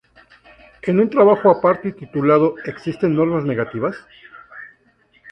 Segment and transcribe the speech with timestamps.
[0.81, 3.95] En un trabajo aparte titulado "¿Existen normas negativas?